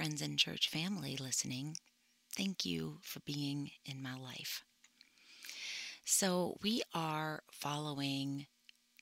[0.00, 1.76] friends and church family listening.
[2.34, 4.64] Thank you for being in my life.
[6.06, 8.46] So, we are following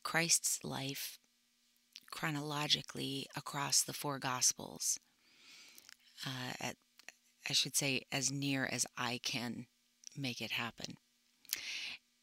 [0.02, 1.20] Christ's life
[2.10, 4.98] chronologically across the four Gospels.
[6.26, 6.76] Uh, at,
[7.48, 9.66] I should say, as near as I can
[10.16, 10.96] make it happen.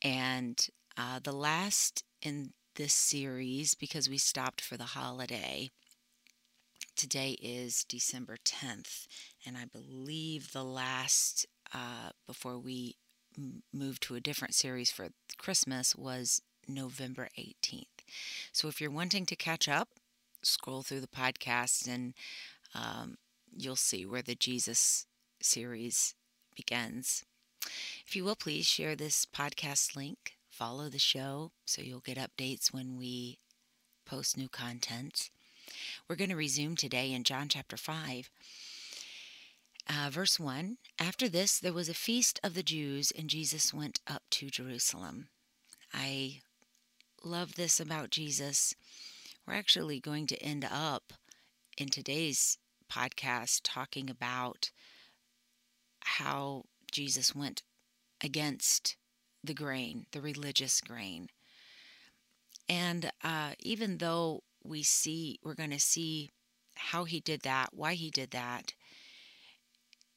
[0.01, 0.67] And
[0.97, 5.71] uh, the last in this series, because we stopped for the holiday,
[6.95, 9.07] today is December 10th,
[9.45, 12.95] and I believe the last uh, before we
[13.37, 13.63] m-
[14.01, 17.85] to a different series for Christmas was November 18th.
[18.51, 19.89] So if you're wanting to catch up,
[20.41, 22.13] scroll through the podcast and
[22.73, 23.17] um,
[23.55, 25.05] you'll see where the Jesus
[25.41, 26.15] series
[26.55, 27.23] begins.
[28.07, 32.71] If you will, please share this podcast link, follow the show so you'll get updates
[32.71, 33.39] when we
[34.05, 35.29] post new content.
[36.07, 38.29] We're going to resume today in John chapter 5.
[39.87, 43.99] Uh, verse 1 After this, there was a feast of the Jews, and Jesus went
[44.07, 45.27] up to Jerusalem.
[45.93, 46.41] I
[47.23, 48.75] love this about Jesus.
[49.45, 51.13] We're actually going to end up
[51.77, 52.57] in today's
[52.91, 54.71] podcast talking about
[56.01, 57.63] how Jesus went
[58.23, 58.95] against
[59.43, 61.29] the grain, the religious grain.
[62.67, 66.31] And uh, even though we see, we're going to see
[66.75, 68.73] how he did that, why he did that,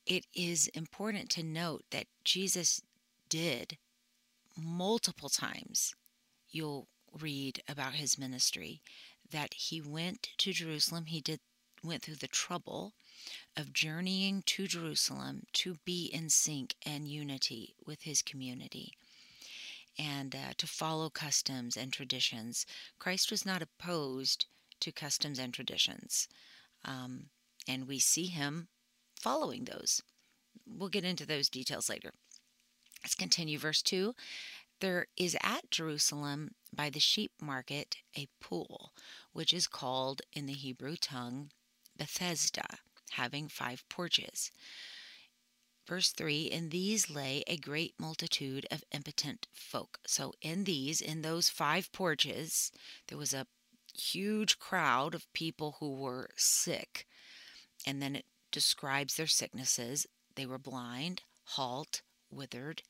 [0.07, 2.81] it is important to note that Jesus
[3.29, 3.77] did
[4.57, 5.95] multiple times.
[6.51, 6.89] You'll
[7.21, 8.81] read about his ministry
[9.31, 11.07] that he went to Jerusalem.
[11.07, 11.41] He did
[11.85, 12.93] went through the trouble
[13.57, 18.95] of journeying to Jerusalem to be in sync and unity with his community
[19.99, 22.65] and uh, to follow customs and traditions.
[22.99, 24.47] Christ was not opposed
[24.81, 26.29] to customs and traditions,
[26.85, 27.27] um,
[27.67, 28.69] and we see him
[29.21, 30.03] following those.
[30.67, 32.13] We'll get into those details later.
[33.03, 33.59] Let's continue.
[33.59, 34.15] Verse 2
[34.81, 38.93] There is at Jerusalem by the sheep market a pool,
[39.33, 41.51] which is called in the Hebrew tongue
[41.97, 42.67] Bethesda,
[43.13, 44.51] having five porches.
[45.89, 49.99] Verse 3 In these lay a great multitude of impotent folk.
[50.07, 52.71] So, in these, in those five porches,
[53.07, 53.47] there was a
[53.95, 57.07] huge crowd of people who were sick.
[57.87, 60.07] And then it describes their sicknesses.
[60.35, 62.83] They were blind, halt, withered,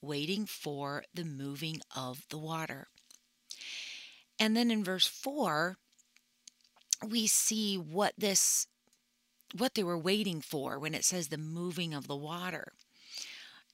[0.00, 2.88] waiting for the moving of the water.
[4.40, 5.76] And then in verse 4,
[7.06, 8.66] we see what this
[9.56, 12.72] what they were waiting for when it says the moving of the water.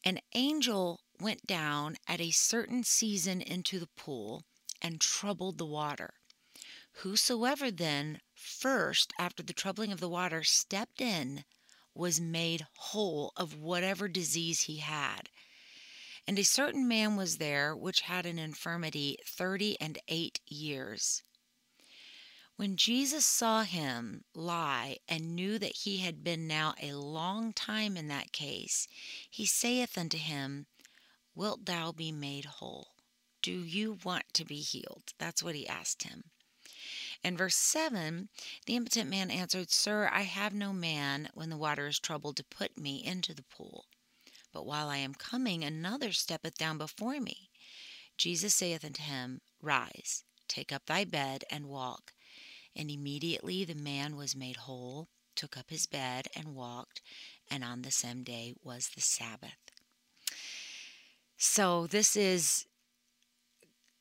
[0.05, 4.45] An angel went down at a certain season into the pool
[4.83, 6.15] and troubled the water.
[7.03, 11.45] Whosoever then first, after the troubling of the water, stepped in,
[11.95, 15.29] was made whole of whatever disease he had.
[16.27, 21.23] And a certain man was there which had an infirmity thirty and eight years.
[22.61, 27.97] When Jesus saw him lie and knew that he had been now a long time
[27.97, 28.87] in that case,
[29.31, 30.67] he saith unto him,
[31.35, 32.97] Wilt thou be made whole?
[33.41, 35.15] Do you want to be healed?
[35.17, 36.25] That's what he asked him.
[37.25, 38.29] In verse 7,
[38.67, 42.45] the impotent man answered, Sir, I have no man when the water is troubled to
[42.45, 43.87] put me into the pool.
[44.53, 47.49] But while I am coming, another steppeth down before me.
[48.19, 52.13] Jesus saith unto him, Rise, take up thy bed, and walk.
[52.77, 57.01] And immediately the man was made whole, took up his bed, and walked,
[57.51, 59.57] and on the same day was the Sabbath.
[61.37, 62.67] So, this is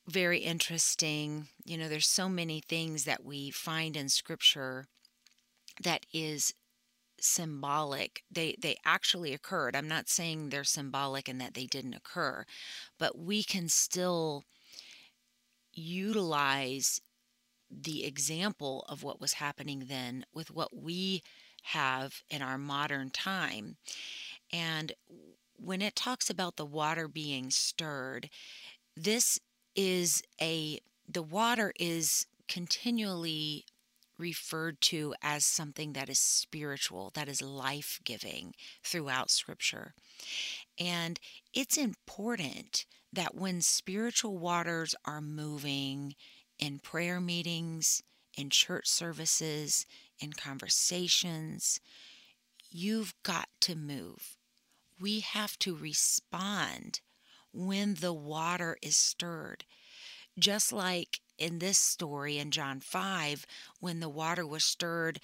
[0.06, 1.48] very interesting.
[1.64, 4.86] You know, there's so many things that we find in Scripture
[5.82, 6.52] that is
[7.20, 8.24] symbolic.
[8.30, 9.76] They they actually occurred.
[9.76, 12.44] I'm not saying they're symbolic and that they didn't occur,
[12.98, 14.44] but we can still
[15.72, 17.00] utilize
[17.70, 21.22] the example of what was happening then with what we
[21.62, 23.76] have in our modern time.
[24.52, 24.92] And
[25.56, 28.30] when it talks about the water being stirred,
[28.96, 29.38] this
[29.76, 33.64] is a the water is continually
[34.18, 39.94] referred to as something that is spiritual, that is life giving throughout Scripture.
[40.78, 41.18] And
[41.54, 46.14] it's important that when spiritual waters are moving
[46.60, 48.02] in prayer meetings,
[48.36, 49.86] in church services,
[50.20, 51.80] in conversations.
[52.70, 54.36] You've got to move.
[55.00, 57.00] We have to respond
[57.52, 59.64] when the water is stirred.
[60.38, 63.46] Just like in this story in John 5,
[63.80, 65.20] when the water was stirred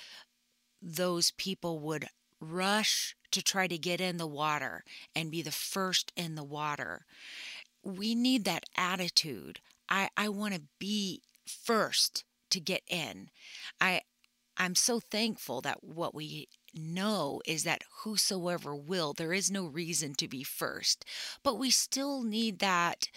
[0.83, 2.06] those people would
[2.41, 4.85] rush to try to get in the water
[5.15, 7.06] and be the first in the water.
[7.83, 9.61] We need that attitude.
[9.88, 13.29] I, I want to be first to get in.
[13.81, 14.03] I
[14.56, 20.15] I'm so thankful that what we know is that whosoever will, there is no reason
[20.15, 21.05] to be first.
[21.43, 23.09] But we still need that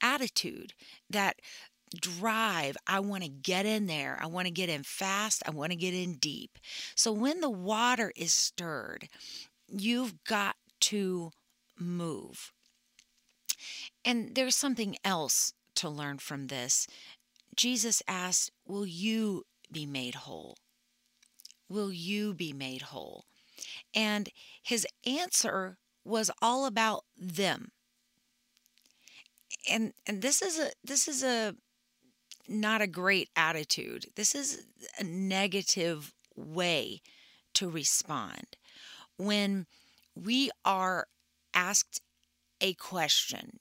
[0.00, 0.72] attitude,
[1.10, 1.36] that
[2.00, 2.76] drive.
[2.86, 4.18] I want to get in there.
[4.20, 5.42] I want to get in fast.
[5.46, 6.58] I want to get in deep.
[6.94, 9.08] So when the water is stirred,
[9.68, 11.32] you've got to
[11.78, 12.52] move.
[14.04, 16.86] And there's something else to learn from this.
[17.56, 20.56] Jesus asked, Will you be made whole?
[21.68, 23.24] Will you be made whole?
[23.94, 24.28] And
[24.62, 27.72] his answer was all about them.
[29.70, 31.54] And and this is a this is a
[32.48, 34.06] not a great attitude.
[34.16, 34.66] This is
[34.98, 37.00] a negative way
[37.54, 38.56] to respond.
[39.16, 39.66] When
[40.14, 41.06] we are
[41.54, 42.00] asked
[42.62, 43.58] a question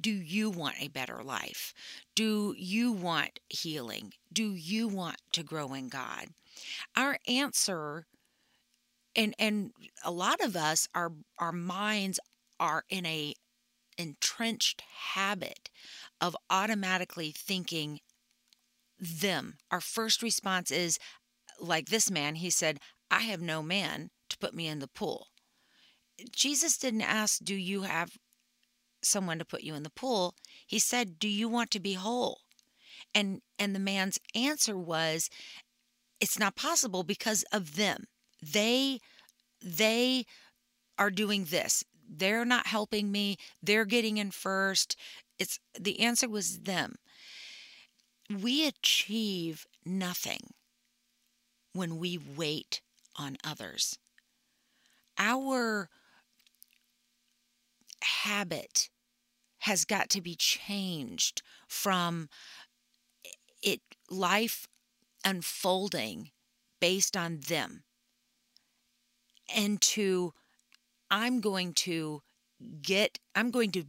[0.00, 1.74] Do you want a better life?
[2.14, 4.12] Do you want healing?
[4.32, 6.28] Do you want to grow in God?
[6.96, 8.06] Our answer,
[9.16, 9.72] and, and
[10.04, 12.20] a lot of us, our, our minds
[12.60, 13.34] are in a
[13.98, 14.82] entrenched
[15.14, 15.70] habit
[16.20, 18.00] of automatically thinking
[18.98, 19.58] them.
[19.70, 20.98] Our first response is
[21.60, 22.78] like this man, he said,
[23.10, 25.28] I have no man to put me in the pool.
[26.32, 28.16] Jesus didn't ask, Do you have
[29.06, 30.34] someone to put you in the pool?
[30.66, 32.40] He said, Do you want to be whole?
[33.14, 35.30] And and the man's answer was,
[36.20, 38.04] It's not possible because of them.
[38.42, 39.00] They
[39.62, 40.24] they
[40.98, 41.84] are doing this.
[42.08, 43.36] They're not helping me.
[43.62, 44.96] They're getting in first.
[45.38, 46.96] It's the answer was them
[48.30, 50.54] we achieve nothing
[51.72, 52.80] when we wait
[53.16, 53.98] on others.
[55.18, 55.88] Our
[58.02, 58.88] habit
[59.64, 62.28] has got to be changed from
[63.62, 63.80] it
[64.10, 64.66] life
[65.24, 66.30] unfolding
[66.80, 67.84] based on them
[69.54, 70.32] and to
[71.10, 72.22] I'm going to
[72.82, 73.84] get I'm going to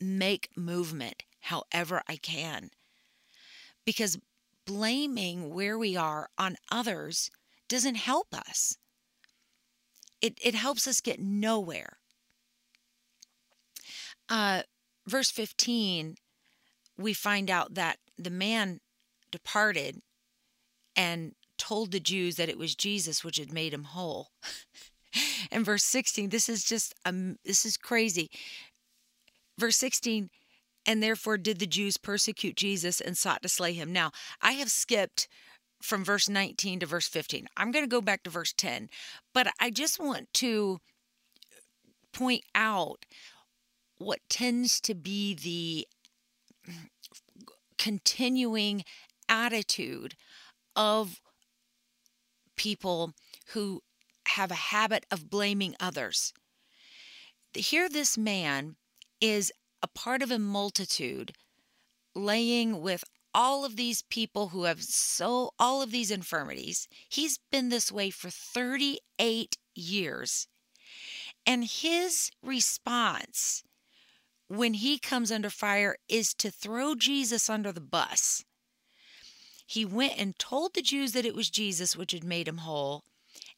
[0.00, 2.70] make movement however I can
[3.84, 4.18] because
[4.66, 7.30] blaming where we are on others
[7.68, 8.76] doesn't help us.
[10.20, 11.98] It, it helps us get nowhere.
[14.28, 14.62] Uh,
[15.08, 16.16] verse 15,
[16.96, 18.80] we find out that the man
[19.30, 20.00] departed
[20.96, 24.28] and told the Jews that it was Jesus which had made him whole.
[25.50, 28.30] and verse 16, this is just um, this is crazy.
[29.58, 30.30] Verse 16,
[30.86, 33.92] and therefore did the Jews persecute Jesus and sought to slay him.
[33.92, 35.28] Now, I have skipped
[35.82, 37.48] from verse 19 to verse 15.
[37.56, 38.88] I'm going to go back to verse 10,
[39.34, 40.78] but I just want to
[42.12, 43.04] point out
[43.98, 45.86] what tends to be the
[47.78, 48.84] continuing
[49.28, 50.14] attitude
[50.74, 51.20] of
[52.56, 53.12] people
[53.48, 53.82] who
[54.28, 56.32] have a habit of blaming others.
[57.54, 58.76] Here, this man
[59.20, 59.52] is
[59.82, 61.32] a part of a multitude,
[62.14, 63.04] laying with
[63.34, 66.88] all of these people who have so all of these infirmities.
[67.08, 70.48] He's been this way for 38 years.
[71.46, 73.62] And his response
[74.48, 78.44] when he comes under fire is to throw Jesus under the bus.
[79.66, 83.04] He went and told the Jews that it was Jesus which had made him whole,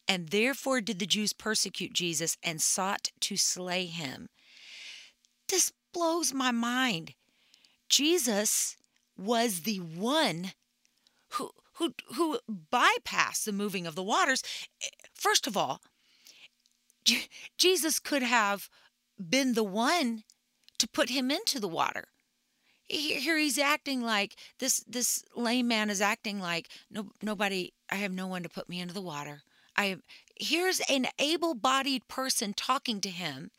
[0.09, 4.29] and therefore did the Jews persecute Jesus and sought to slay him.
[5.49, 7.15] This blows my mind.
[7.89, 8.77] Jesus
[9.17, 10.53] was the one
[11.31, 14.43] who who who bypassed the moving of the waters.
[15.15, 15.81] First of all,
[17.57, 18.69] Jesus could have
[19.19, 20.25] been the one
[20.81, 22.09] to put him into the water.
[22.87, 28.13] Here he's acting like this this lame man is acting like no nobody I have
[28.13, 29.43] no one to put me into the water.
[29.77, 29.99] I
[30.35, 33.53] here's an able-bodied person talking to him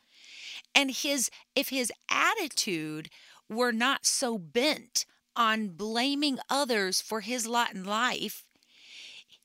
[0.75, 3.09] and his if his attitude
[3.49, 8.43] were not so bent on blaming others for his lot in life,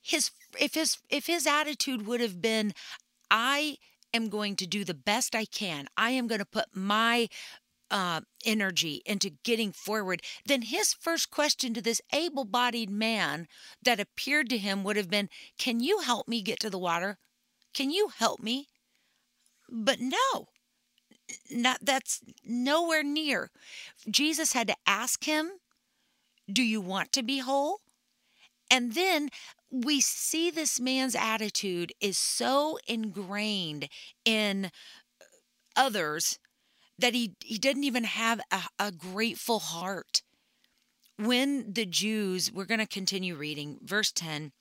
[0.03, 2.73] his if his if his attitude would have been
[3.31, 3.79] I
[4.15, 5.89] am going to do the best I can.
[5.97, 7.29] I am going to put my
[7.91, 13.49] uh, energy into getting forward, then his first question to this able bodied man
[13.83, 15.29] that appeared to him would have been,
[15.59, 17.19] Can you help me get to the water?
[17.75, 18.69] Can you help me?
[19.69, 20.49] But no,
[21.51, 23.51] not that's nowhere near.
[24.11, 25.61] Jesus had to ask him,
[26.51, 27.81] "Do you want to be whole?"
[28.71, 29.31] And then
[29.71, 33.89] we see this man's attitude is so ingrained
[34.25, 34.71] in
[35.77, 36.39] others
[36.99, 40.23] that he, he didn't even have a, a grateful heart.
[41.19, 44.53] When the Jews, we're going to continue reading, verse 10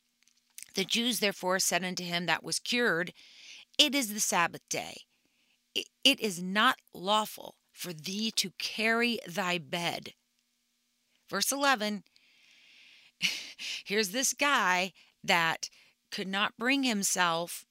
[0.76, 3.14] the Jews therefore said unto him that was cured,
[3.78, 5.02] It is the Sabbath day.
[5.74, 10.14] It is not lawful for thee to carry thy bed.
[11.30, 12.04] Verse 11
[13.86, 14.92] here's this guy
[15.24, 15.70] that
[16.12, 17.66] could not bring himself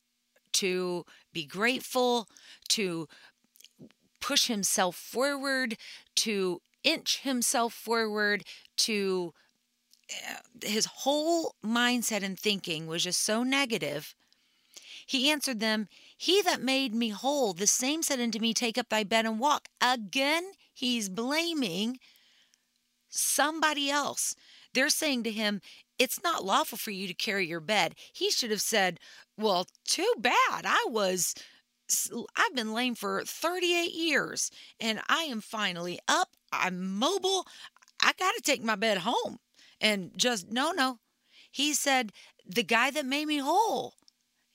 [0.53, 2.29] to be grateful,
[2.69, 3.09] to
[4.25, 5.77] push himself forward,
[6.17, 8.43] to inch himself forward,
[8.79, 9.35] to
[10.11, 14.15] uh, his whole mindset and thinking was just so negative.
[15.07, 18.89] He answered them, He that made me whole, the same said unto me, Take up
[18.89, 19.69] thy bed and walk.
[19.83, 21.99] Again, he's blaming
[23.11, 24.35] somebody else.
[24.73, 25.61] They're saying to him,
[25.99, 27.95] It's not lawful for you to carry your bed.
[28.11, 28.99] He should have said,
[29.37, 30.65] Well, too bad.
[30.65, 31.35] I was.
[32.37, 34.51] I've been lame for 38 years
[34.81, 36.31] and I am finally up.
[36.53, 37.47] I'm mobile.
[38.01, 39.39] I got to take my bed home.
[39.81, 40.99] And just, no, no.
[41.51, 42.13] He said,
[42.47, 43.95] The guy that made me whole.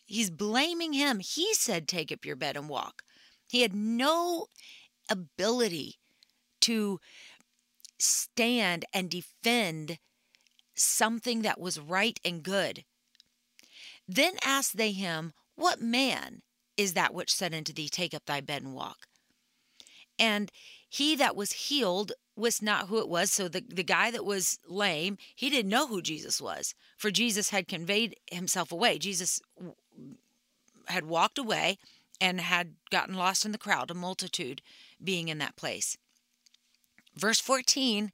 [0.06, 1.20] He's blaming him.
[1.20, 3.04] He said, Take up your bed and walk.
[3.48, 4.48] He had no
[5.10, 5.96] ability
[6.62, 7.00] to
[8.00, 10.00] stand and defend
[10.76, 12.86] something that was right and good.
[14.08, 16.42] Then asked they him, What man
[16.80, 19.00] is that which said unto thee, Take up thy bed and walk?
[20.18, 20.50] And
[20.88, 23.32] he that was healed was not who it was.
[23.32, 27.50] So the, the guy that was lame, he didn't know who Jesus was, for Jesus
[27.50, 28.98] had conveyed himself away.
[28.98, 29.42] Jesus
[30.88, 31.78] had walked away
[32.22, 34.62] and had gotten lost in the crowd, a multitude
[35.04, 35.98] being in that place.
[37.14, 38.14] Verse 14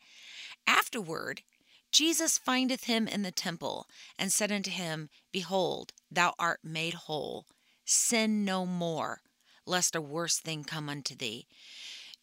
[0.66, 1.44] Afterward,
[1.92, 3.86] Jesus findeth him in the temple
[4.18, 7.46] and said unto him, Behold, thou art made whole.
[7.86, 9.22] Sin no more,
[9.66, 11.48] lest a worse thing come unto thee.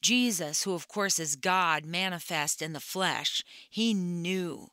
[0.01, 4.71] Jesus, who of course is God manifest in the flesh, he knew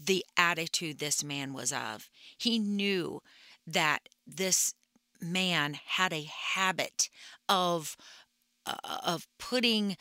[0.00, 2.08] the attitude this man was of.
[2.36, 3.20] He knew
[3.66, 4.74] that this
[5.20, 7.10] man had a habit
[7.48, 7.96] of
[8.66, 9.96] uh, of putting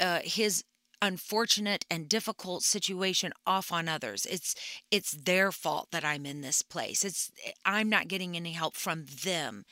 [0.00, 0.64] uh, his
[1.04, 4.24] unfortunate and difficult situation off on others.
[4.24, 4.54] It's
[4.90, 7.04] it's their fault that i'm in this place.
[7.04, 7.30] It's
[7.64, 9.64] i'm not getting any help from them.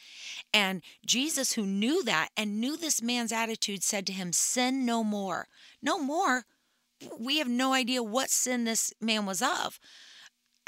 [0.52, 5.02] And jesus who knew that and knew this man's attitude said to him sin no
[5.02, 5.48] more.
[5.82, 6.44] No more?
[7.18, 9.80] We have no idea what sin this man was of.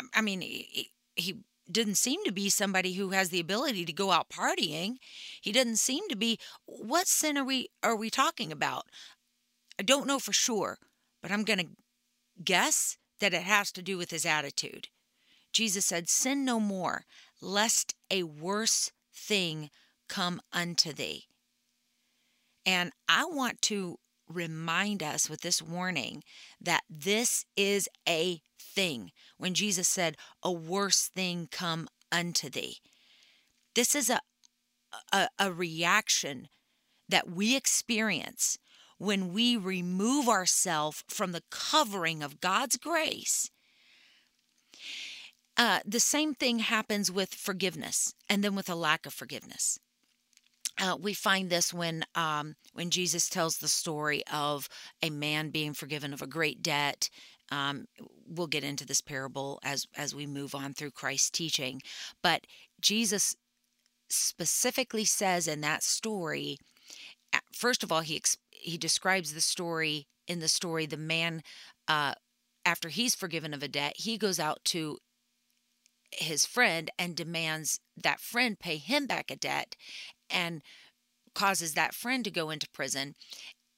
[0.01, 1.37] Um, I mean he, he
[1.71, 4.97] didn't seem to be somebody who has the ability to go out partying.
[5.41, 8.87] He doesn't seem to be what sin are we are we talking about
[9.79, 10.79] I don't know for sure,
[11.23, 14.89] but I'm going to guess that it has to do with his attitude.
[15.53, 17.05] Jesus said, Sin no more,
[17.41, 19.71] lest a worse thing
[20.09, 21.25] come unto thee.
[22.67, 26.23] And I want to remind us with this warning
[26.61, 29.13] that this is a thing.
[29.39, 32.79] When Jesus said, A worse thing come unto thee,
[33.75, 34.21] this is a,
[35.13, 36.49] a, a reaction
[37.09, 38.59] that we experience
[39.05, 43.51] when we remove ourselves from the covering of God's grace.
[45.57, 49.79] Uh, the same thing happens with forgiveness and then with a lack of forgiveness.
[50.81, 54.69] Uh, we find this when um, when Jesus tells the story of
[55.03, 57.09] a man being forgiven of a great debt.
[57.53, 57.85] Um,
[58.27, 61.81] we'll get into this parable as as we move on through Christ's teaching,
[62.23, 62.47] but
[62.81, 63.37] Jesus
[64.09, 66.59] specifically says in that story.
[67.53, 68.17] First of all, he
[68.65, 71.43] he describes the story in the story the man
[71.89, 72.15] uh,
[72.65, 74.99] after he's forgiven of a debt he goes out to
[76.19, 79.75] his friend and demands that friend pay him back a debt
[80.31, 80.63] and
[81.35, 83.15] causes that friend to go into prison.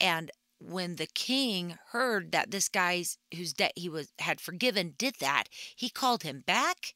[0.00, 5.16] And when the king heard that this guy whose debt he was had forgiven did
[5.20, 6.94] that he called him back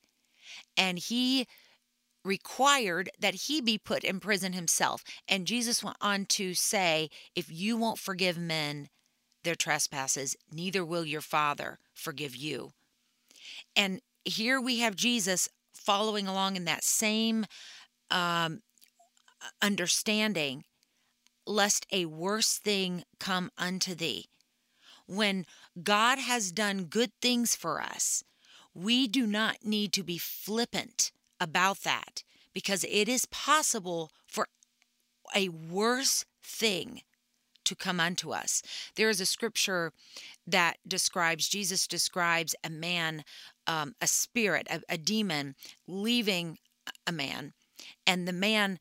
[0.76, 1.46] and he
[2.24, 5.02] required that he be put in prison himself.
[5.28, 8.88] And Jesus went on to say, If you won't forgive men
[9.44, 12.72] their trespasses, neither will your Father forgive you.
[13.74, 17.46] And here we have Jesus following along in that same
[18.10, 18.60] um,
[19.62, 20.64] understanding,
[21.46, 24.26] lest a worse thing come unto thee.
[25.06, 25.46] When
[25.82, 28.22] God has done good things for us,
[28.74, 31.10] we do not need to be flippant
[31.40, 34.48] about that because it is possible for
[35.34, 37.02] a worse thing
[37.64, 38.62] to come unto us.
[38.96, 39.92] There is a scripture
[40.46, 43.22] that describes, Jesus describes a man,
[43.66, 45.54] um, a spirit, a, a, demon
[45.86, 46.58] leaving
[47.06, 47.52] a man,
[48.06, 48.78] and the man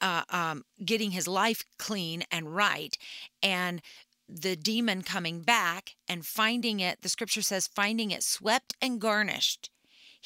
[0.00, 2.96] uh, um, getting his life clean and right,
[3.42, 3.82] and
[4.28, 9.70] the demon coming back and finding it, the scripture says, finding it swept and garnished,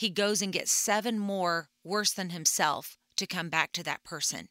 [0.00, 4.48] he goes and gets seven more worse than himself to come back to that person.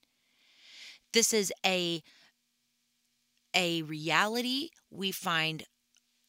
[1.12, 2.04] This is a
[3.56, 5.64] a reality we find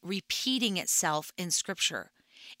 [0.01, 2.09] repeating itself in scripture.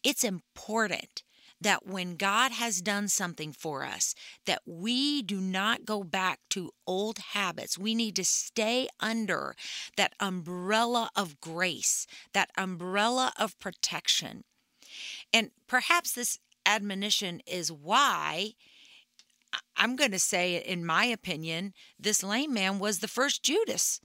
[0.03, 1.23] It's important
[1.59, 4.13] that when God has done something for us,
[4.45, 7.75] that we do not go back to old habits.
[7.75, 9.55] We need to stay under
[9.97, 14.43] that umbrella of grace, that umbrella of protection.
[15.33, 16.37] And perhaps this
[16.71, 18.53] admonition is why
[19.75, 23.99] I'm going to say, in my opinion, this lame man was the first Judas.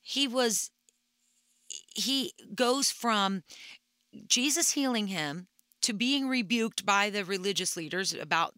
[0.00, 0.70] He was,
[1.94, 3.42] he goes from
[4.28, 5.48] Jesus healing him
[5.82, 8.54] to being rebuked by the religious leaders about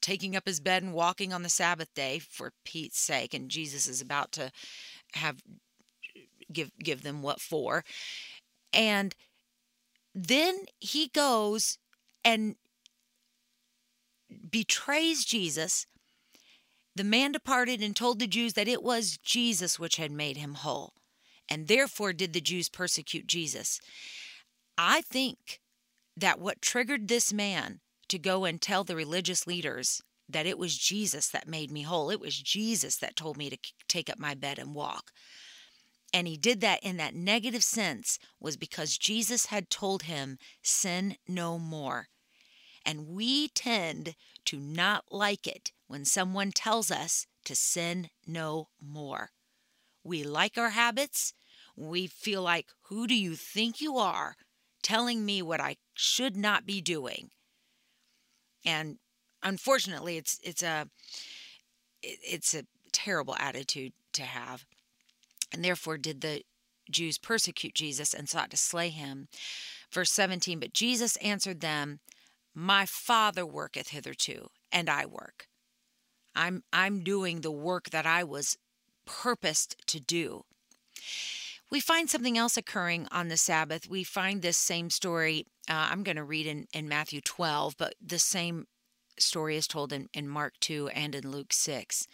[0.00, 3.86] taking up his bed and walking on the Sabbath day for Pete's sake, and Jesus
[3.86, 4.50] is about to
[5.14, 5.42] have
[6.52, 7.82] give give them what for,
[8.72, 9.14] and
[10.14, 11.78] then he goes
[12.26, 12.56] and
[14.50, 15.86] betrays Jesus.
[16.96, 20.54] The man departed and told the Jews that it was Jesus which had made him
[20.54, 20.94] whole,
[21.48, 23.80] and therefore did the Jews persecute Jesus.
[24.76, 25.60] I think
[26.16, 30.76] that what triggered this man to go and tell the religious leaders that it was
[30.76, 34.34] Jesus that made me whole, it was Jesus that told me to take up my
[34.34, 35.12] bed and walk.
[36.12, 41.16] And he did that in that negative sense was because Jesus had told him, Sin
[41.28, 42.08] no more.
[42.86, 44.14] And we tend
[44.46, 49.30] to not like it when someone tells us to sin no more.
[50.02, 51.34] We like our habits.
[51.76, 54.36] We feel like, Who do you think you are
[54.86, 57.30] telling me what I should not be doing.
[58.64, 58.98] And
[59.42, 60.88] unfortunately, it's it's a
[62.02, 64.64] it's a terrible attitude to have.
[65.52, 66.42] And therefore did the
[66.88, 69.26] Jews persecute Jesus and sought to slay him.
[69.90, 71.98] Verse 17, but Jesus answered them,
[72.58, 75.46] My Father worketh hitherto, and I work.
[76.34, 78.56] I'm I'm doing the work that I was
[79.04, 80.44] purposed to do
[81.70, 83.88] we find something else occurring on the Sabbath.
[83.88, 85.46] We find this same story.
[85.68, 88.66] Uh, I'm going to read in, in Matthew 12, but the same
[89.18, 92.06] story is told in, in Mark 2 and in Luke 6.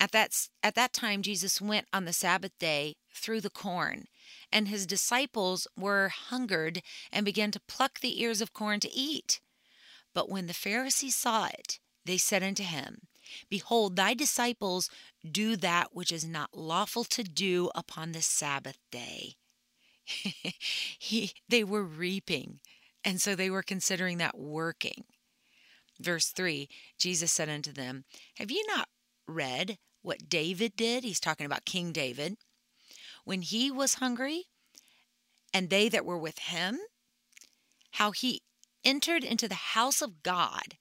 [0.00, 4.04] At that, at that time, Jesus went on the Sabbath day through the corn,
[4.52, 6.82] and his disciples were hungered
[7.12, 9.40] and began to pluck the ears of corn to eat.
[10.14, 13.08] But when the Pharisees saw it, they said unto him,
[13.48, 14.88] Behold, thy disciples
[15.28, 19.34] do that which is not lawful to do upon the Sabbath day.
[20.98, 22.60] he, they were reaping,
[23.04, 25.04] and so they were considering that working.
[26.00, 28.04] Verse 3 Jesus said unto them,
[28.36, 28.88] Have you not
[29.26, 31.04] read what David did?
[31.04, 32.36] He's talking about King David.
[33.24, 34.44] When he was hungry,
[35.52, 36.78] and they that were with him,
[37.92, 38.42] how he
[38.84, 40.76] entered into the house of God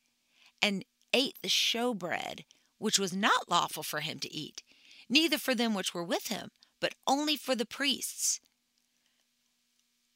[0.61, 2.45] and ate the showbread,
[2.77, 4.63] which was not lawful for him to eat,
[5.09, 8.39] neither for them which were with him, but only for the priests.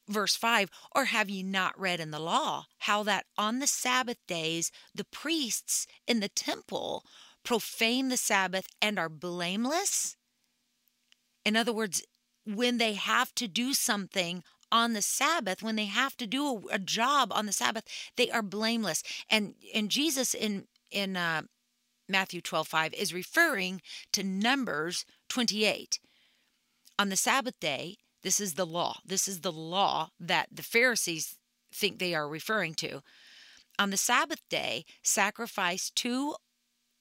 [0.07, 4.17] Verse 5 Or have ye not read in the law how that on the Sabbath
[4.27, 7.03] days the priests in the temple
[7.43, 10.15] profane the Sabbath and are blameless?
[11.45, 12.03] In other words,
[12.45, 16.75] when they have to do something on the Sabbath, when they have to do a,
[16.75, 17.83] a, job on the Sabbath,
[18.15, 19.03] they are blameless.
[19.29, 21.43] And and Jesus in in uh,
[22.09, 23.81] Matthew 12 5 is referring
[24.13, 25.99] to Numbers 28.
[26.99, 28.97] On the Sabbath day, this is the law.
[29.05, 31.37] This is the law that the Pharisees
[31.73, 33.01] think they are referring to.
[33.79, 36.35] On the Sabbath day, sacrifice two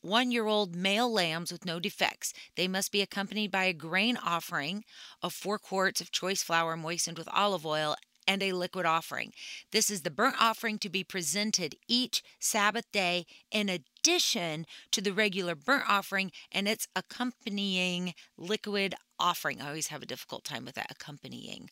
[0.07, 2.33] one year old male lambs with no defects.
[2.57, 4.85] They must be accompanied by a grain offering
[5.23, 9.33] of four quarts of choice flour moistened with olive oil and a liquid offering.
[9.71, 15.13] This is the burnt offering to be presented each Sabbath day in addition to the
[15.13, 19.61] regular burnt offering and its accompanying liquid offering.
[19.61, 21.71] I always have a difficult time with that accompanying.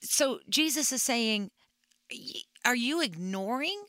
[0.00, 1.50] So Jesus is saying,
[2.64, 3.84] are you ignoring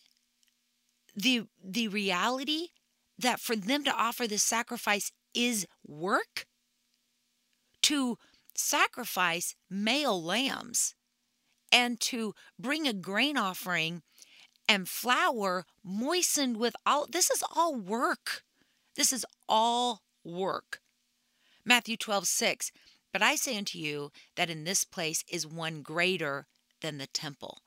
[1.15, 2.67] the the reality
[3.17, 6.45] that for them to offer this sacrifice is work?
[7.83, 8.17] To
[8.55, 10.95] sacrifice male lambs
[11.71, 14.01] and to bring a grain offering
[14.67, 18.43] and flour moistened with all this is all work.
[18.95, 20.79] This is all work.
[21.65, 22.71] Matthew 12, 6.
[23.11, 26.47] But I say unto you that in this place is one greater
[26.81, 27.59] than the temple.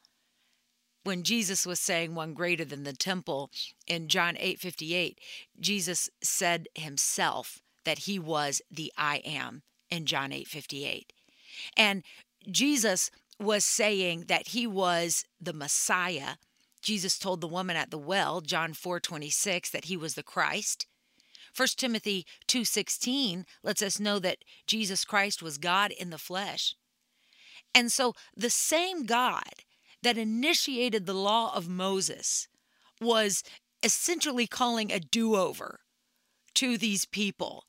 [1.09, 3.51] When Jesus was saying one greater than the temple
[3.87, 5.19] in John 8 58,
[5.59, 11.15] Jesus said himself that he was the I am in John 8 58.
[11.79, 12.03] And
[12.51, 16.35] Jesus was saying that he was the Messiah.
[16.83, 20.87] Jesus told the woman at the well, John 4 26, that he was the Christ.
[21.57, 26.75] 1 Timothy 2:16 lets us know that Jesus Christ was God in the flesh.
[27.75, 29.65] And so the same God
[30.03, 32.49] that initiated the law of Moses
[33.01, 33.43] was
[33.83, 35.81] essentially calling a do-over
[36.55, 37.65] to these people.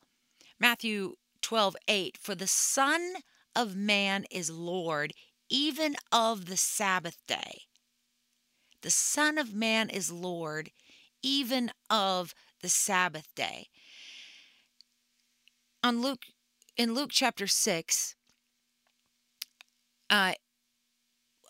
[0.60, 3.16] Matthew 12:8 For the son
[3.56, 5.14] of man is Lord
[5.50, 7.64] even of the Sabbath day.
[8.82, 10.72] The son of man is Lord
[11.22, 13.70] even of the Sabbath day.
[15.84, 16.26] On Luke
[16.78, 18.16] in Luke chapter 6
[20.10, 20.34] uh,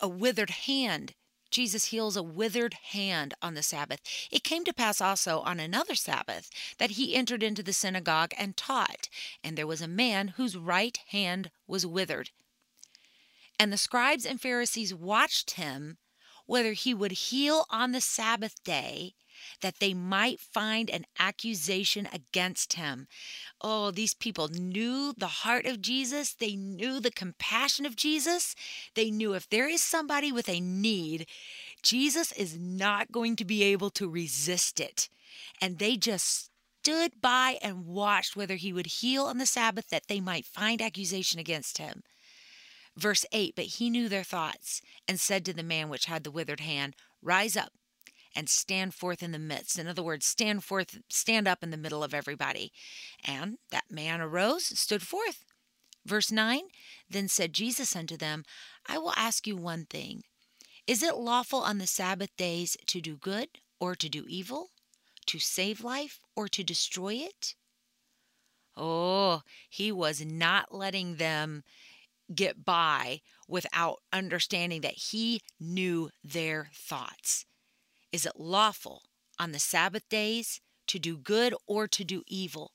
[0.00, 1.14] a withered hand.
[1.50, 4.00] Jesus heals a withered hand on the Sabbath.
[4.30, 8.56] It came to pass also on another Sabbath that he entered into the synagogue and
[8.56, 9.08] taught,
[9.42, 12.30] and there was a man whose right hand was withered.
[13.58, 15.98] And the scribes and Pharisees watched him
[16.46, 19.14] whether he would heal on the Sabbath day
[19.60, 23.06] that they might find an accusation against him.
[23.60, 26.34] Oh, these people knew the heart of Jesus.
[26.34, 28.54] They knew the compassion of Jesus.
[28.94, 31.26] They knew if there is somebody with a need,
[31.82, 35.08] Jesus is not going to be able to resist it.
[35.60, 36.50] And they just
[36.82, 40.80] stood by and watched whether he would heal on the Sabbath that they might find
[40.80, 42.02] accusation against him.
[42.96, 46.30] Verse 8 But he knew their thoughts and said to the man which had the
[46.30, 47.72] withered hand, Rise up
[48.34, 49.78] and stand forth in the midst.
[49.78, 52.72] In other words, stand forth, stand up in the middle of everybody.
[53.24, 55.44] And that man arose, stood forth.
[56.06, 56.62] Verse 9
[57.08, 58.44] Then said Jesus unto them,
[58.86, 60.22] I will ask you one thing.
[60.86, 64.70] Is it lawful on the Sabbath days to do good or to do evil,
[65.26, 67.54] to save life or to destroy it?
[68.76, 71.62] Oh, he was not letting them
[72.34, 77.44] get by without understanding that he knew their thoughts.
[78.12, 79.02] Is it lawful
[79.38, 82.72] on the Sabbath days to do good or to do evil,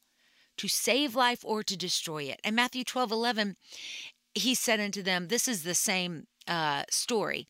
[0.57, 2.39] to save life or to destroy it?
[2.43, 3.55] And Matthew 12 11,
[4.33, 7.47] he said unto them, This is the same uh, story.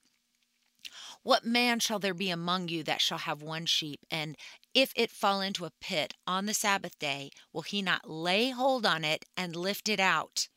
[1.24, 4.38] What man shall there be among you that shall have one sheep, and
[4.76, 8.86] if it fall into a pit on the Sabbath day, will he not lay hold
[8.86, 10.48] on it and lift it out?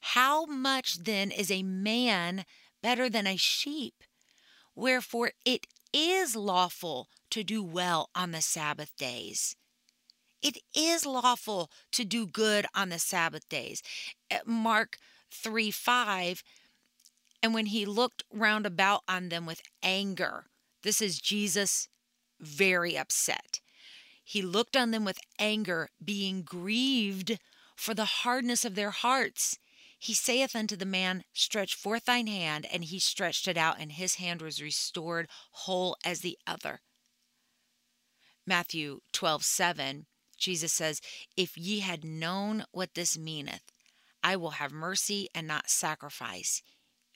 [0.00, 2.44] How much then is a man
[2.82, 4.04] better than a sheep?
[4.74, 9.56] Wherefore it is lawful to do well on the Sabbath days.
[10.42, 13.82] It is lawful to do good on the Sabbath days.
[14.30, 14.98] Eh, Mark
[15.30, 16.42] 3 5,
[17.42, 20.46] and when he looked round about on them with anger,
[20.82, 21.88] this is Jesus
[22.40, 23.60] very upset.
[24.24, 27.38] He looked on them with anger, being grieved
[27.76, 29.58] for the hardness of their hearts.
[30.02, 32.66] He saith unto the man, Stretch forth thine hand.
[32.72, 36.80] And he stretched it out, and his hand was restored whole as the other.
[38.44, 41.00] Matthew 12, 7, Jesus says,
[41.36, 43.62] If ye had known what this meaneth,
[44.24, 46.62] I will have mercy and not sacrifice,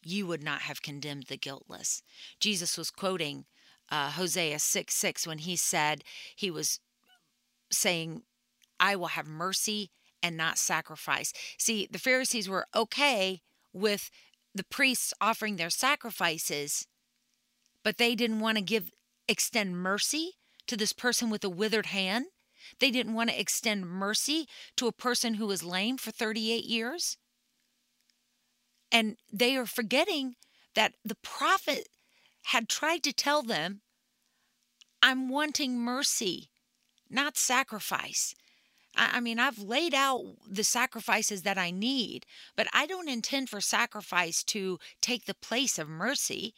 [0.04, 2.04] ye would not have condemned the guiltless.
[2.38, 3.46] Jesus was quoting
[3.90, 6.04] uh, Hosea 6 6 when he said,
[6.36, 6.78] he was
[7.72, 8.22] saying,
[8.78, 9.90] I will have mercy
[10.22, 11.32] and not sacrifice.
[11.58, 14.10] See, the Pharisees were okay with
[14.54, 16.86] the priests offering their sacrifices,
[17.84, 18.90] but they didn't want to give
[19.28, 20.32] extend mercy
[20.66, 22.26] to this person with a withered hand.
[22.80, 27.16] They didn't want to extend mercy to a person who was lame for 38 years.
[28.90, 30.36] And they are forgetting
[30.74, 31.88] that the prophet
[32.46, 33.80] had tried to tell them,
[35.02, 36.50] I'm wanting mercy,
[37.10, 38.34] not sacrifice.
[38.96, 42.24] I, mean, I've laid out the sacrifices that I need,
[42.56, 46.54] but I don't intend for sacrifice to take the place of mercy.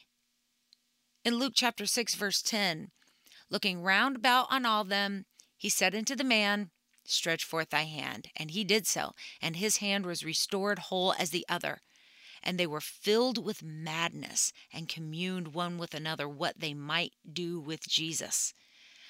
[1.25, 2.91] In Luke chapter 6, verse 10,
[3.51, 6.71] looking round about on all them, he said unto the man,
[7.05, 8.29] Stretch forth thy hand.
[8.37, 11.81] And he did so, and his hand was restored whole as the other.
[12.43, 17.59] And they were filled with madness and communed one with another what they might do
[17.59, 18.53] with Jesus.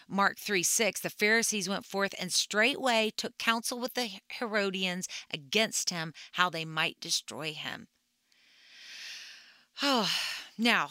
[0.09, 5.91] Mark 3 6, the Pharisees went forth and straightway took counsel with the Herodians against
[5.91, 7.89] him, how they might destroy him.
[9.83, 10.11] Oh,
[10.59, 10.91] now,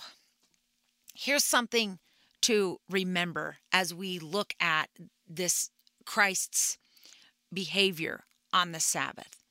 [1.16, 2.00] here's something
[2.42, 4.90] to remember as we look at
[5.28, 5.72] this
[6.06, 6.78] Christ's
[7.52, 9.44] behavior on the Sabbath.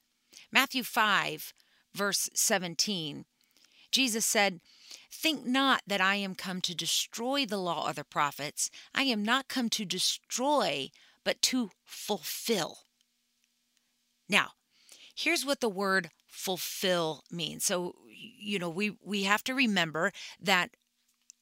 [0.52, 1.52] Matthew 5,
[1.92, 3.24] verse 17,
[3.90, 4.61] Jesus said,
[5.18, 8.70] Think not that I am come to destroy the law or the prophets.
[8.94, 10.90] I am not come to destroy,
[11.24, 12.81] but to fulfill.
[14.29, 14.50] Now,
[15.14, 17.64] here's what the word fulfill means.
[17.64, 20.72] So, you know, we, we have to remember that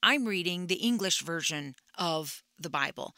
[0.05, 3.17] I'm reading the English version of the Bible.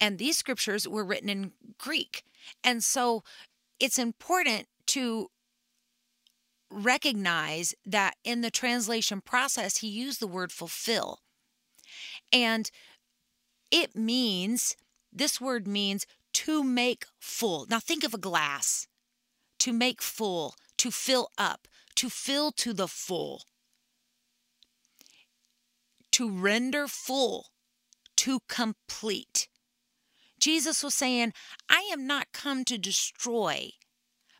[0.00, 2.24] And these scriptures were written in Greek.
[2.64, 3.22] And so
[3.78, 5.30] it's important to
[6.70, 11.20] recognize that in the translation process, he used the word fulfill.
[12.32, 12.70] And
[13.70, 14.76] it means,
[15.12, 17.66] this word means to make full.
[17.68, 18.86] Now think of a glass
[19.60, 23.42] to make full, to fill up, to fill to the full,
[26.12, 27.46] to render full,
[28.16, 29.48] to complete.
[30.38, 31.32] Jesus was saying,
[31.68, 33.70] I am not come to destroy,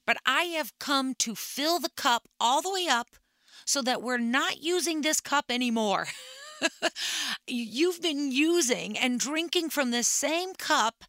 [0.08, 3.08] but I have come to fill the cup all the way up
[3.66, 6.06] so that we're not using this cup anymore.
[7.46, 11.04] You've been using and drinking from the same cup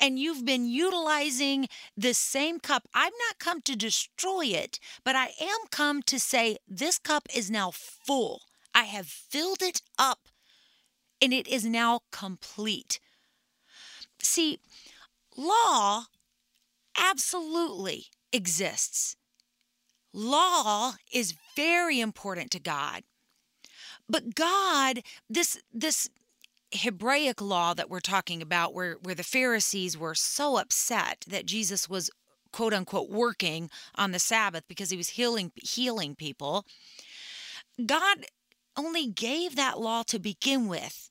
[0.00, 2.88] and you've been utilizing the same cup.
[2.94, 7.50] I've not come to destroy it, but I am come to say this cup is
[7.50, 8.40] now full.
[8.74, 10.28] I have filled it up
[11.20, 12.98] and it is now complete.
[14.22, 14.58] See,
[15.36, 16.04] law
[16.98, 19.16] absolutely exists.
[20.12, 23.02] Law is very important to God.
[24.08, 26.08] But God, this this
[26.72, 31.88] Hebraic law that we're talking about where where the Pharisees were so upset that Jesus
[31.88, 32.10] was
[32.52, 36.66] quote unquote working on the Sabbath because he was healing healing people.
[37.84, 38.26] God
[38.76, 41.10] only gave that law to begin with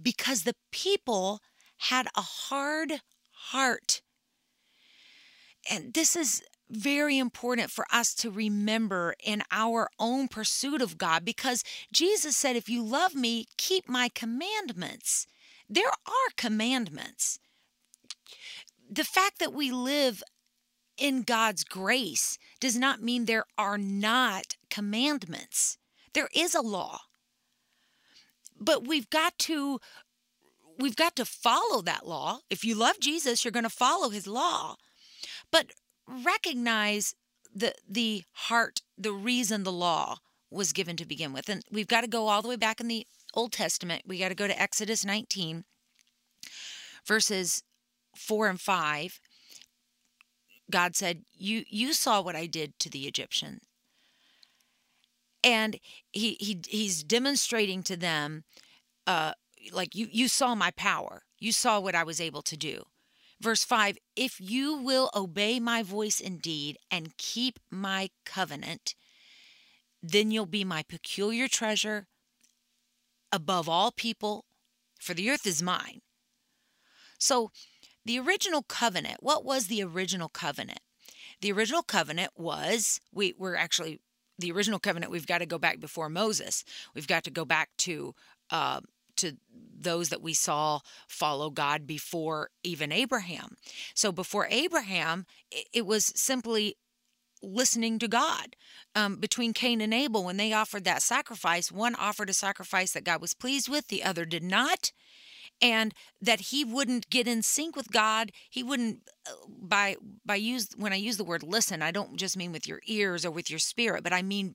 [0.00, 1.40] because the people
[1.78, 3.00] had a hard
[3.32, 4.02] heart.
[5.70, 11.24] And this is very important for us to remember in our own pursuit of God
[11.24, 15.26] because Jesus said, If you love me, keep my commandments.
[15.68, 17.38] There are commandments.
[18.90, 20.22] The fact that we live
[20.96, 25.78] in God's grace does not mean there are not commandments.
[26.14, 27.00] There is a law.
[28.58, 29.80] But we've got to
[30.78, 32.40] we've got to follow that law.
[32.50, 34.76] If you love Jesus, you're going to follow his law.
[35.50, 35.72] But
[36.06, 37.14] recognize
[37.54, 40.18] the the heart, the reason the law
[40.50, 41.48] was given to begin with.
[41.48, 44.02] And we've got to go all the way back in the Old Testament.
[44.06, 45.64] We got to go to Exodus 19
[47.06, 47.62] verses
[48.16, 49.20] 4 and 5.
[50.68, 53.62] God said, "You you saw what I did to the Egyptians."
[55.44, 55.78] And
[56.12, 58.42] he he he's demonstrating to them
[59.06, 59.34] uh
[59.70, 61.22] like you you saw my power.
[61.38, 62.86] You saw what I was able to do.
[63.40, 68.94] Verse 5 If you will obey my voice indeed and keep my covenant,
[70.02, 72.06] then you'll be my peculiar treasure
[73.32, 74.44] above all people,
[75.00, 76.00] for the earth is mine.
[77.18, 77.50] So,
[78.04, 80.80] the original covenant, what was the original covenant?
[81.40, 84.00] The original covenant was, we, we're actually,
[84.38, 86.64] the original covenant, we've got to go back before Moses.
[86.94, 88.14] We've got to go back to
[88.50, 88.80] uh,
[89.16, 89.36] to
[89.78, 93.56] those that we saw follow God before even Abraham.
[93.94, 95.26] So before Abraham,
[95.72, 96.76] it was simply
[97.42, 98.56] listening to God.
[98.94, 103.04] Um, between Cain and Abel, when they offered that sacrifice, one offered a sacrifice that
[103.04, 104.92] God was pleased with, the other did not.
[105.62, 108.30] And that he wouldn't get in sync with God.
[108.50, 112.36] He wouldn't uh, by by use when I use the word listen, I don't just
[112.36, 114.54] mean with your ears or with your spirit, but I mean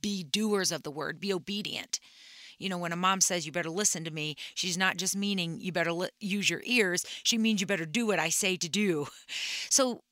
[0.00, 1.98] be doers of the word, be obedient
[2.60, 5.58] you know, when a mom says you better listen to me, she's not just meaning
[5.60, 7.04] you better li- use your ears.
[7.24, 9.06] She means you better do what I say to do.
[9.70, 10.02] So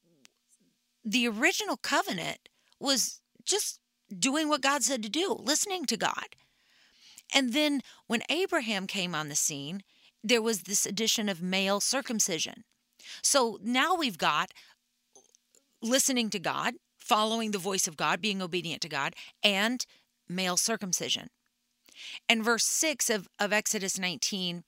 [1.05, 2.49] the original covenant
[2.81, 3.81] was just
[4.19, 6.37] doing what God said to do, listening to God.
[7.35, 9.83] And then when Abraham came on the scene,
[10.25, 12.65] there was this addition of male circumcision.
[13.23, 14.53] So now we've got
[15.83, 19.85] listening to God, following the voice of God, being obedient to God, and
[20.29, 21.29] male circumcision.
[22.29, 24.65] And verse 6 of, of Exodus 19,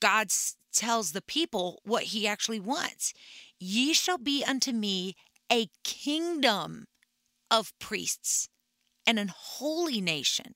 [0.00, 0.28] God
[0.72, 3.12] tells the people what he actually wants.
[3.58, 5.14] Ye shall be unto me
[5.50, 6.86] a kingdom
[7.50, 8.48] of priests
[9.06, 10.54] and an holy nation.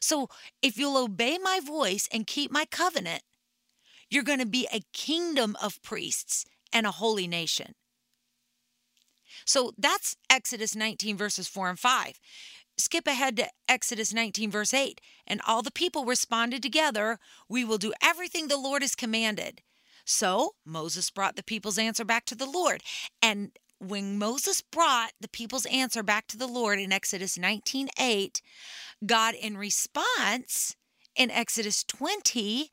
[0.00, 0.28] So
[0.62, 3.22] if you'll obey my voice and keep my covenant,
[4.10, 7.74] you're going to be a kingdom of priests and a holy nation.
[9.44, 12.20] So that's Exodus 19, verses 4 and 5
[12.78, 15.00] skip ahead to Exodus 19, verse 8.
[15.26, 19.62] And all the people responded together, We will do everything the Lord has commanded.
[20.04, 22.82] So Moses brought the people's answer back to the Lord.
[23.20, 28.42] And when Moses brought the people's answer back to the Lord in Exodus 19 8,
[29.04, 30.76] God, in response,
[31.14, 32.72] in Exodus 20,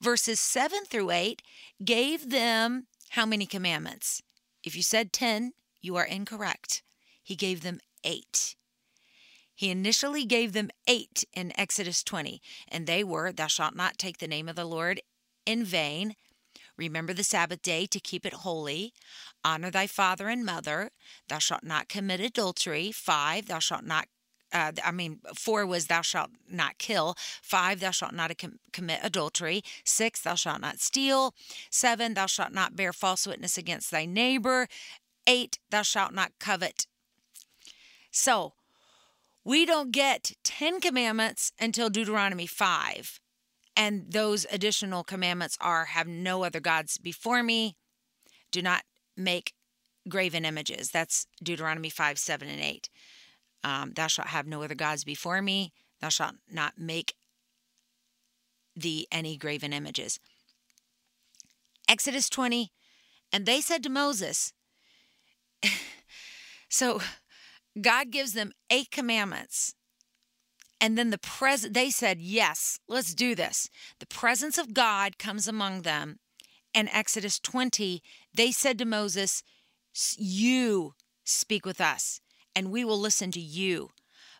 [0.00, 1.42] verses 7 through 8,
[1.84, 4.22] gave them how many commandments?
[4.62, 6.82] If you said 10, you are incorrect.
[7.22, 8.56] He gave them eight.
[9.54, 14.18] He initially gave them eight in Exodus 20, and they were Thou shalt not take
[14.18, 15.00] the name of the Lord
[15.46, 16.16] in vain.
[16.76, 18.92] Remember the Sabbath day to keep it holy.
[19.44, 20.90] Honor thy father and mother.
[21.28, 22.90] Thou shalt not commit adultery.
[22.90, 24.06] Five, thou shalt not
[24.52, 27.16] uh, I mean, four was thou shalt not kill.
[27.42, 29.62] Five, thou shalt not com- commit adultery.
[29.84, 31.34] Six, thou shalt not steal.
[31.70, 34.68] Seven, thou shalt not bear false witness against thy neighbor.
[35.26, 36.86] Eight, thou shalt not covet.
[38.12, 38.52] So,
[39.44, 43.20] we don't get 10 commandments until Deuteronomy 5.
[43.76, 47.76] And those additional commandments are have no other gods before me.
[48.50, 48.82] Do not
[49.16, 49.52] make
[50.08, 50.90] graven images.
[50.90, 52.88] That's Deuteronomy 5, 7, and 8.
[53.64, 55.72] Um, thou shalt have no other gods before me.
[56.00, 57.14] Thou shalt not make
[58.76, 60.20] thee any graven images.
[61.88, 62.72] Exodus 20,
[63.32, 64.52] and they said to Moses,
[66.68, 67.00] so
[67.80, 69.74] God gives them eight commandments.
[70.80, 75.48] And then the pres they said, "Yes, let's do this." The presence of God comes
[75.48, 76.20] among them.
[76.74, 79.42] And Exodus 20, they said to Moses,
[80.18, 82.20] "You speak with us,
[82.54, 83.92] and we will listen to you.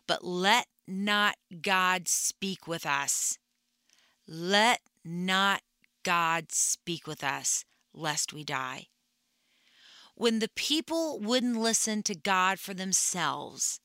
[0.05, 3.39] But let not God speak with us.
[4.27, 5.63] Let not
[6.03, 8.89] God speak with us, lest we die."
[10.15, 13.81] When the people wouldn't listen to God for themselves,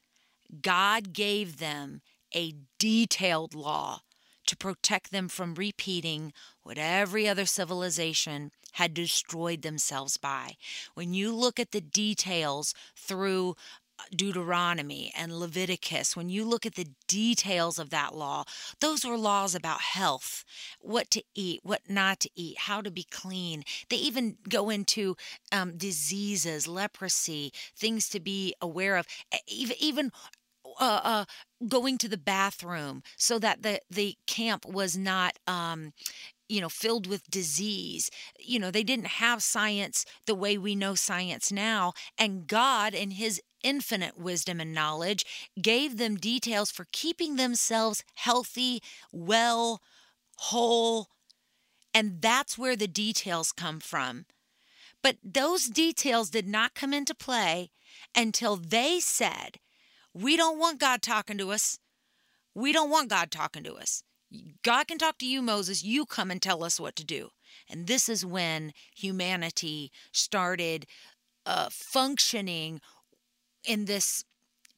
[0.63, 2.03] God gave them
[2.35, 4.03] a detailed law
[4.47, 10.57] to protect them from repeating what every other civilization had destroyed themselves by.
[10.95, 13.57] When you look at the details through
[14.15, 18.45] Deuteronomy and Leviticus, when you look at the details of that law,
[18.81, 20.45] those were laws about health,
[20.81, 23.65] what to eat, what not to eat, how to be clean.
[23.89, 25.17] They even go into
[25.53, 29.07] um, diseases, leprosy, things to be aware of,
[29.47, 30.13] even, even
[30.79, 31.25] uh, uh,
[31.69, 35.93] going to the bathroom so that the, the camp was not um,
[36.51, 38.11] you know, filled with disease.
[38.39, 41.93] You know, they didn't have science the way we know science now.
[42.19, 45.25] And God, in His infinite wisdom and knowledge,
[45.61, 49.81] gave them details for keeping themselves healthy, well,
[50.37, 51.09] whole.
[51.93, 54.27] And that's where the details come from.
[55.03, 57.71] But those details did not come into play
[58.15, 59.59] until they said,
[60.13, 61.79] We don't want God talking to us.
[62.55, 64.03] We don't want God talking to us.
[64.63, 65.83] God can talk to you, Moses.
[65.83, 67.31] You come and tell us what to do.
[67.69, 70.87] And this is when humanity started
[71.47, 72.81] uh, functioning
[73.65, 74.25] in this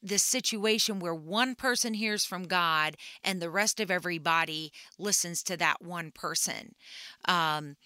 [0.05, 5.55] this situation where one person hears from God and the rest of everybody listens to
[5.55, 6.75] that one person.
[7.23, 7.77] Um,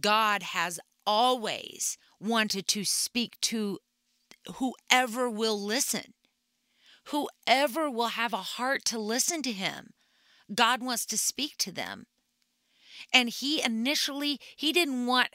[0.00, 3.80] God has always wanted to speak to
[4.54, 6.14] whoever will listen,
[7.04, 9.90] whoever will have a heart to listen to Him.
[10.54, 12.06] God wants to speak to them.
[13.12, 15.28] And he initially he didn't want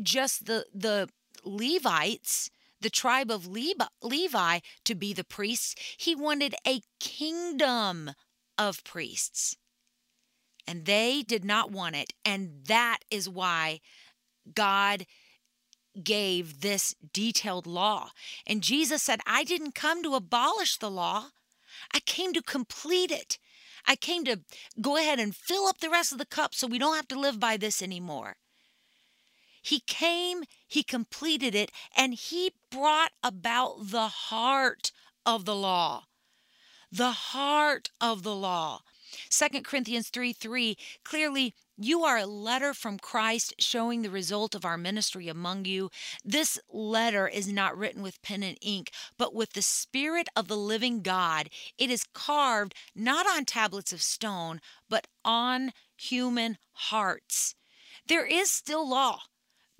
[0.00, 1.08] just the the
[1.44, 2.50] Levites,
[2.80, 5.74] the tribe of Levi to be the priests.
[5.96, 8.12] He wanted a kingdom
[8.56, 9.56] of priests.
[10.66, 12.12] And they did not want it.
[12.24, 13.80] And that is why
[14.54, 15.06] God
[16.02, 18.10] gave this detailed law.
[18.46, 21.28] And Jesus said, I didn't come to abolish the law,
[21.92, 23.38] I came to complete it.
[23.86, 24.40] I came to
[24.80, 27.18] go ahead and fill up the rest of the cup so we don't have to
[27.18, 28.36] live by this anymore.
[29.68, 34.92] He came, he completed it, and he brought about the heart
[35.26, 36.04] of the law.
[36.90, 38.80] The heart of the law.
[39.28, 44.64] 2 Corinthians 3 3 clearly you are a letter from Christ showing the result of
[44.64, 45.90] our ministry among you.
[46.24, 50.56] This letter is not written with pen and ink, but with the Spirit of the
[50.56, 51.50] living God.
[51.76, 57.54] It is carved not on tablets of stone, but on human hearts.
[58.06, 59.24] There is still law.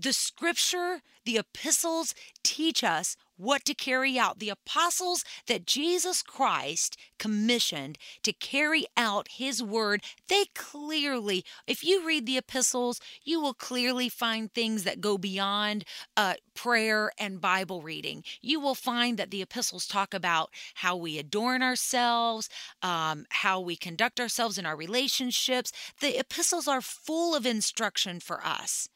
[0.01, 4.39] The scripture, the epistles teach us what to carry out.
[4.39, 12.07] The apostles that Jesus Christ commissioned to carry out his word, they clearly, if you
[12.07, 15.85] read the epistles, you will clearly find things that go beyond
[16.17, 18.23] uh, prayer and Bible reading.
[18.41, 22.49] You will find that the epistles talk about how we adorn ourselves,
[22.83, 25.73] um, how we conduct ourselves in our relationships.
[26.01, 28.89] The epistles are full of instruction for us.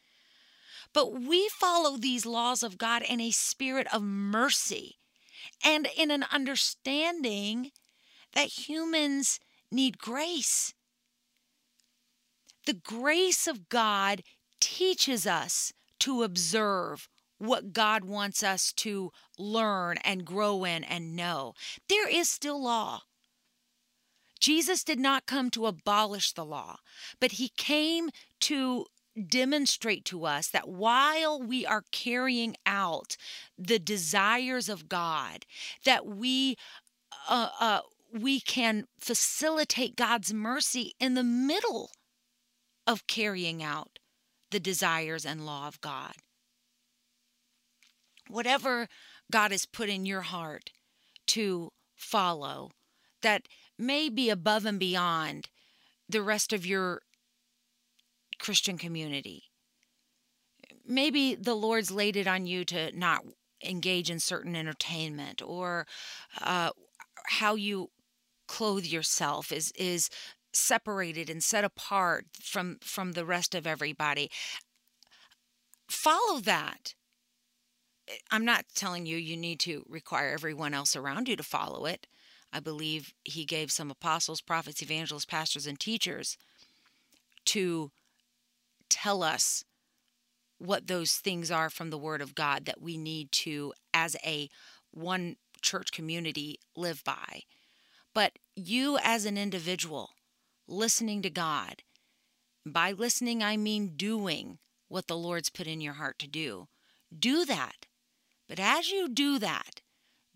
[0.93, 4.97] But we follow these laws of God in a spirit of mercy
[5.65, 7.71] and in an understanding
[8.35, 9.41] that humans
[9.71, 10.75] need grace.
[12.67, 14.23] The grace of God
[14.61, 21.55] teaches us to observe what God wants us to learn and grow in and know.
[21.89, 23.01] There is still law.
[24.39, 26.79] Jesus did not come to abolish the law,
[27.21, 28.87] but he came to
[29.29, 33.17] demonstrate to us that while we are carrying out
[33.59, 35.45] the desires of God,
[35.85, 36.57] that we
[37.29, 37.81] uh, uh,
[38.13, 41.91] we can facilitate God's mercy in the middle
[42.87, 43.99] of carrying out
[44.51, 46.13] the desires and law of God.
[48.29, 48.89] Whatever
[49.31, 50.71] God has put in your heart
[51.29, 52.71] to follow
[53.23, 53.49] that
[53.79, 55.49] may be above and beyond
[56.09, 57.03] the rest of your
[58.43, 59.45] Christian community.
[60.85, 63.23] Maybe the Lord's laid it on you to not
[63.65, 65.87] engage in certain entertainment or
[66.41, 66.71] uh,
[67.27, 67.91] how you
[68.49, 70.11] clothe yourself is is
[70.53, 74.29] separated and set apart from from the rest of everybody.
[75.89, 76.95] Follow that.
[78.33, 82.09] I'm not telling you you need to require everyone else around you to follow it.
[82.53, 86.37] I believe he gave some apostles prophets evangelists pastors and teachers
[87.47, 87.93] to
[89.03, 89.65] tell us
[90.59, 94.49] what those things are from the word of god that we need to as a
[94.91, 97.43] one church community live by
[98.15, 100.11] but you as an individual
[100.73, 101.83] listening to God.
[102.65, 106.69] By listening, I mean doing what the Lord's put in your heart to do.
[107.17, 107.87] Do that.
[108.49, 109.81] But as you do that,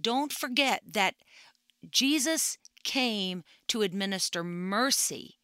[0.01, 1.15] don't forget that
[1.91, 5.35] Jesus came to administer mercy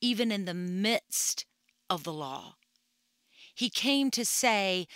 [0.00, 1.44] even in the midst
[1.88, 2.54] of the law.
[3.60, 4.86] He came to say,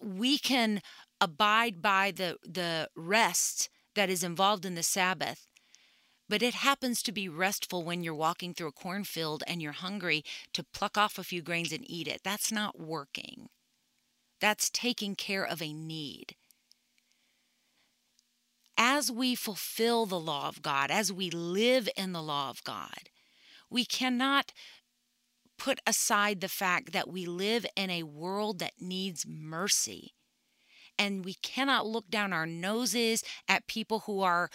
[0.00, 0.80] we can
[1.20, 5.46] abide by the, the rest that is involved in the Sabbath
[6.32, 10.24] but it happens to be restful when you're walking through a cornfield and you're hungry
[10.54, 12.22] to pluck off a few grains and eat it.
[12.24, 13.50] That's not working.
[14.40, 16.34] That's taking care of a need.
[18.78, 23.10] As we fulfill the law of God, as we live in the law of God,
[23.68, 24.54] we cannot
[25.62, 30.12] put aside the fact that we live in a world that needs mercy.
[30.98, 34.50] And we cannot look down our noses at people who are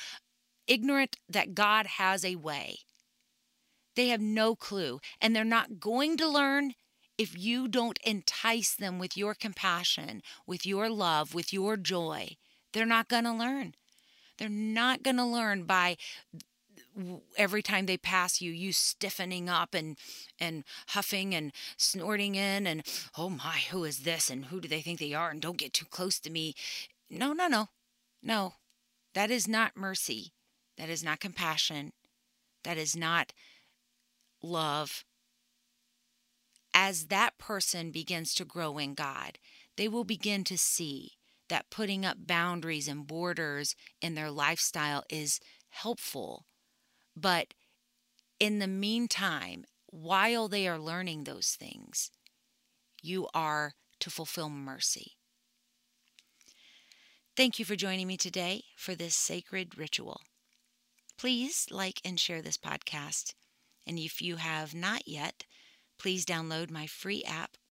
[0.68, 2.80] ignorant that God has a way.
[3.96, 6.74] They have no clue, and they're not going to learn
[7.18, 12.36] if you don't entice them with your compassion, with your love, with your joy.
[12.74, 13.76] They're not going to learn.
[14.38, 15.96] They're not going to learn by
[17.38, 19.98] every time they pass you you stiffening up and
[20.40, 22.84] and huffing and snorting in and
[23.18, 25.74] oh my who is this and who do they think they are and don't get
[25.74, 26.56] too close to me
[27.10, 27.70] no no no
[28.24, 28.54] no
[29.14, 30.34] that is not mercy
[30.78, 31.92] that is not compassion.
[32.64, 33.34] That is not
[34.42, 35.04] love.
[36.74, 39.40] As that person begins to grow in God,
[39.76, 41.14] they will begin to see
[41.50, 45.40] that putting up boundaries and borders in their lifestyle is
[45.70, 46.46] helpful.
[47.18, 47.56] But
[48.40, 52.12] in the meantime, while they are learning those things,
[53.02, 55.18] you are to fulfill mercy.
[57.36, 60.22] Thank you for joining me today for this sacred ritual.
[61.18, 63.34] Please like and share this podcast.
[63.88, 65.46] And if you have not yet,
[65.98, 67.58] please download my free app,